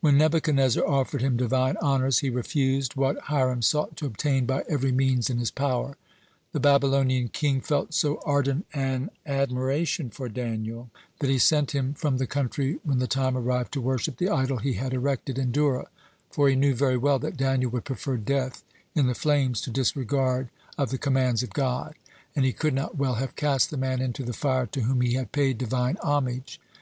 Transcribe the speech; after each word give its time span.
When 0.00 0.16
Nebuchadnezzar 0.16 0.82
offered 0.88 1.20
him 1.20 1.36
Divine 1.36 1.76
honors, 1.82 2.22
(109) 2.22 2.22
he 2.22 2.30
refused 2.34 2.96
what 2.96 3.18
Hiram 3.24 3.60
sought 3.60 3.94
to 3.98 4.06
obtain 4.06 4.46
by 4.46 4.64
every 4.70 4.90
means 4.90 5.28
in 5.28 5.36
his 5.36 5.50
power. 5.50 5.98
The 6.52 6.60
Babylonian 6.60 7.28
king 7.28 7.60
felt 7.60 7.92
so 7.92 8.22
ardent 8.24 8.64
an 8.72 9.10
admiration 9.26 10.08
for 10.08 10.30
Daniel 10.30 10.88
that 11.20 11.28
he 11.28 11.38
sent 11.38 11.72
him 11.74 11.92
from 11.92 12.16
the 12.16 12.26
country 12.26 12.78
when 12.84 13.00
the 13.00 13.06
time 13.06 13.36
arrived 13.36 13.70
to 13.74 13.82
worship 13.82 14.16
the 14.16 14.30
idol 14.30 14.56
he 14.56 14.72
had 14.72 14.94
erected 14.94 15.38
in 15.38 15.52
Dura, 15.52 15.88
for 16.30 16.48
he 16.48 16.56
knew 16.56 16.74
very 16.74 16.96
well 16.96 17.18
that 17.18 17.36
Daniel 17.36 17.70
would 17.72 17.84
prefer 17.84 18.16
death 18.16 18.64
in 18.94 19.08
the 19.08 19.14
flames 19.14 19.60
to 19.60 19.70
disregard 19.70 20.48
of 20.78 20.88
the 20.88 20.96
commands 20.96 21.42
of 21.42 21.50
God, 21.52 21.96
and 22.34 22.46
he 22.46 22.52
could 22.54 22.72
not 22.72 22.96
well 22.96 23.16
have 23.16 23.36
cast 23.36 23.70
the 23.70 23.76
man 23.76 24.00
into 24.00 24.22
the 24.24 24.32
fire 24.32 24.64
to 24.68 24.80
whom 24.84 25.02
he 25.02 25.12
had 25.16 25.32
paid 25.32 25.58
Divine 25.58 25.98
homage. 26.02 26.58